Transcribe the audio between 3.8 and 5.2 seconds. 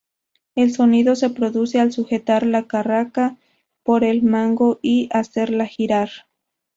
por el mango y